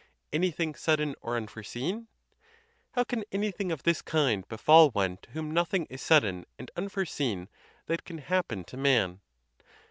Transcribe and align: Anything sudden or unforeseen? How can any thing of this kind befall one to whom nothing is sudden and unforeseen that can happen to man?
Anything 0.33 0.73
sudden 0.73 1.13
or 1.21 1.37
unforeseen? 1.37 2.07
How 2.93 3.03
can 3.03 3.23
any 3.31 3.51
thing 3.51 3.71
of 3.71 3.83
this 3.83 4.01
kind 4.01 4.47
befall 4.47 4.89
one 4.89 5.17
to 5.17 5.29
whom 5.29 5.51
nothing 5.53 5.85
is 5.91 6.01
sudden 6.01 6.47
and 6.57 6.71
unforeseen 6.75 7.49
that 7.85 8.03
can 8.03 8.17
happen 8.17 8.63
to 8.63 8.77
man? 8.77 9.19